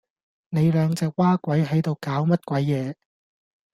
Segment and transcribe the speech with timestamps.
[0.49, 2.97] 你兩隻嘩鬼係度搞乜鬼野